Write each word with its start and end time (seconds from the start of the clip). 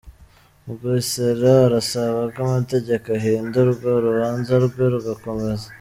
Mugesera 0.65 1.51
arasaba 1.67 2.19
ko 2.33 2.37
amategeko 2.47 3.05
ahindurwa 3.17 3.87
urubanza 3.99 4.53
rwe 4.65 4.85
rugakomeza 4.93 5.67